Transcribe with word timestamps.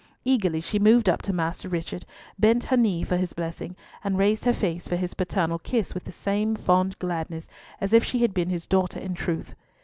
Eagerly 0.25 0.59
she 0.61 0.79
moved 0.79 1.07
up 1.07 1.21
to 1.21 1.31
Master 1.31 1.69
Richard, 1.69 2.05
bent 2.39 2.63
her 2.63 2.75
knee 2.75 3.03
for 3.03 3.17
his 3.17 3.33
blessing, 3.33 3.75
and 4.03 4.17
raised 4.17 4.45
her 4.45 4.51
face 4.53 4.87
for 4.87 4.95
his 4.95 5.13
paternal 5.13 5.59
kiss 5.59 5.93
with 5.93 6.05
the 6.05 6.11
same 6.11 6.55
fond 6.55 6.97
gladness 6.97 7.47
as 7.79 7.93
if 7.93 8.03
she 8.03 8.17
had 8.23 8.33
been 8.33 8.49
his 8.49 8.65
daughter 8.65 8.99
in 8.99 9.13
truth. 9.13 9.53